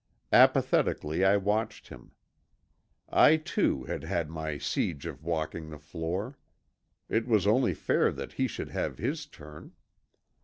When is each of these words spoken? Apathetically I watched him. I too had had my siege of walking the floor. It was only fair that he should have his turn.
Apathetically 0.33 1.23
I 1.23 1.37
watched 1.37 1.89
him. 1.89 2.13
I 3.07 3.37
too 3.37 3.83
had 3.83 4.03
had 4.03 4.31
my 4.31 4.57
siege 4.57 5.05
of 5.05 5.23
walking 5.23 5.69
the 5.69 5.77
floor. 5.77 6.39
It 7.07 7.27
was 7.27 7.45
only 7.45 7.75
fair 7.75 8.11
that 8.11 8.33
he 8.33 8.47
should 8.47 8.69
have 8.69 8.97
his 8.97 9.27
turn. 9.27 9.73